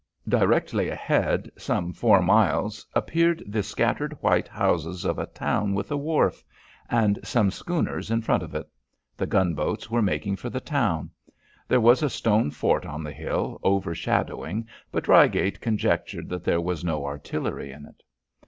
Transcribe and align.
Directly 0.27 0.89
ahead, 0.89 1.51
some 1.59 1.93
four 1.93 2.23
miles, 2.23 2.87
appeared 2.95 3.43
the 3.45 3.61
scattered 3.61 4.13
white 4.13 4.47
houses 4.47 5.05
of 5.05 5.19
a 5.19 5.27
town 5.27 5.75
with 5.75 5.91
a 5.91 5.95
wharf, 5.95 6.43
and 6.89 7.19
some 7.23 7.51
schooners 7.51 8.09
in 8.09 8.23
front 8.23 8.41
of 8.41 8.55
it. 8.55 8.67
The 9.15 9.27
gunboats 9.27 9.91
were 9.91 10.01
making 10.01 10.37
for 10.37 10.49
the 10.49 10.59
town. 10.59 11.11
There 11.67 11.79
was 11.79 12.01
a 12.01 12.09
stone 12.09 12.49
fort 12.49 12.83
on 12.83 13.03
the 13.03 13.13
hill 13.13 13.59
overshadowing, 13.63 14.67
but 14.91 15.07
Reigate 15.07 15.61
conjectured 15.61 16.29
that 16.29 16.43
there 16.45 16.61
was 16.61 16.83
no 16.83 17.05
artillery 17.05 17.71
in 17.71 17.85
it. 17.85 18.01